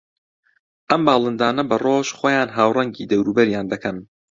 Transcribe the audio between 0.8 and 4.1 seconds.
ئەم باڵندانە بە ڕۆژ خۆیان ھاوڕەنگی دەوروبەریان دەکەن